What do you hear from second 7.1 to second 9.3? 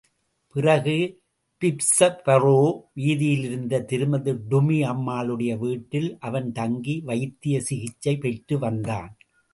வைத்திய சிகிச்சை பெற்று வந்தான்.